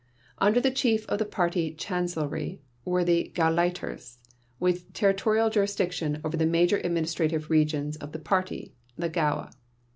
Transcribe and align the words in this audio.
Under 0.39 0.59
the 0.59 0.71
Chief 0.71 1.05
of 1.09 1.19
the 1.19 1.25
Party 1.25 1.75
Chancellery 1.75 2.59
were 2.83 3.03
the 3.03 3.31
Gauleiters, 3.35 4.17
with 4.59 4.91
territorial 4.93 5.51
jurisdiction 5.51 6.19
over 6.23 6.35
the 6.35 6.47
major 6.47 6.77
administrative 6.77 7.51
regions 7.51 7.97
of 7.97 8.11
the 8.11 8.17
Party, 8.17 8.73
the 8.97 9.09
Gaue. 9.11 9.51